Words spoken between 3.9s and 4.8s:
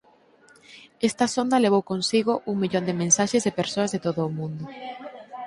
de todo o mundo.